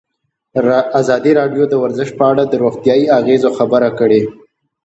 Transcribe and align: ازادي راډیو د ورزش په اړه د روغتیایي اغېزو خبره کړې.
ازادي 1.01 1.31
راډیو 1.39 1.63
د 1.69 1.73
ورزش 1.83 2.09
په 2.19 2.23
اړه 2.31 2.43
د 2.47 2.53
روغتیایي 2.63 3.05
اغېزو 3.19 3.49
خبره 3.57 3.89
کړې. 3.99 4.21